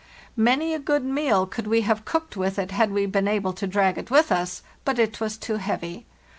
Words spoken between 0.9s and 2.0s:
meal could we